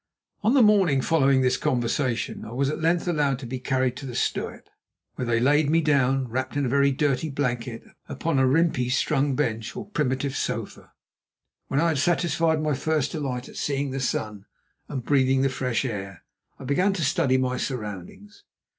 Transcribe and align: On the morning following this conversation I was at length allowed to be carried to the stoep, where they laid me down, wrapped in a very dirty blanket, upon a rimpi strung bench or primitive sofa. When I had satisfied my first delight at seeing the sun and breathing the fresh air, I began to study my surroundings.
On 0.41 0.55
the 0.55 0.63
morning 0.63 0.99
following 0.99 1.41
this 1.41 1.57
conversation 1.57 2.43
I 2.43 2.53
was 2.53 2.71
at 2.71 2.81
length 2.81 3.07
allowed 3.07 3.37
to 3.37 3.45
be 3.45 3.59
carried 3.59 3.95
to 3.97 4.07
the 4.07 4.15
stoep, 4.15 4.63
where 5.13 5.27
they 5.27 5.39
laid 5.39 5.69
me 5.69 5.79
down, 5.79 6.27
wrapped 6.27 6.57
in 6.57 6.65
a 6.65 6.69
very 6.69 6.91
dirty 6.91 7.29
blanket, 7.29 7.83
upon 8.09 8.39
a 8.39 8.47
rimpi 8.47 8.89
strung 8.89 9.35
bench 9.35 9.75
or 9.75 9.87
primitive 9.91 10.35
sofa. 10.35 10.93
When 11.67 11.79
I 11.79 11.89
had 11.89 11.99
satisfied 11.99 12.63
my 12.63 12.73
first 12.73 13.11
delight 13.11 13.47
at 13.47 13.57
seeing 13.57 13.91
the 13.91 13.99
sun 13.99 14.47
and 14.89 15.05
breathing 15.05 15.43
the 15.43 15.49
fresh 15.49 15.85
air, 15.85 16.23
I 16.57 16.63
began 16.63 16.93
to 16.93 17.03
study 17.05 17.37
my 17.37 17.57
surroundings. 17.57 18.43